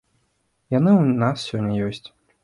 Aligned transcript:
Яны 0.77 0.91
ў 1.01 1.19
нас 1.25 1.37
сёння 1.49 1.75
ёсць. 1.91 2.07